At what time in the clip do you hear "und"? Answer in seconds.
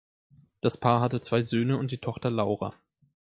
1.77-1.91